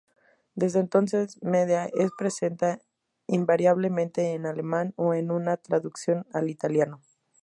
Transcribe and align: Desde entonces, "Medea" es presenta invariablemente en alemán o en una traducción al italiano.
Desde 0.55 0.79
entonces, 0.79 1.37
"Medea" 1.43 1.85
es 1.93 2.09
presenta 2.17 2.79
invariablemente 3.27 4.33
en 4.33 4.47
alemán 4.47 4.93
o 4.95 5.13
en 5.13 5.29
una 5.29 5.57
traducción 5.57 6.25
al 6.33 6.49
italiano. 6.49 7.03